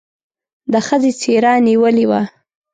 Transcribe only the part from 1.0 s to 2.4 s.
څېره نېولې وه.